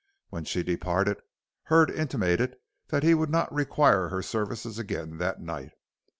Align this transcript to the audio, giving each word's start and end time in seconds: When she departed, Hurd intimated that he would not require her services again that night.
When 0.29 0.45
she 0.45 0.63
departed, 0.63 1.21
Hurd 1.65 1.91
intimated 1.91 2.55
that 2.87 3.03
he 3.03 3.13
would 3.13 3.29
not 3.29 3.53
require 3.53 4.09
her 4.09 4.23
services 4.23 4.79
again 4.79 5.19
that 5.19 5.39
night. 5.39 5.73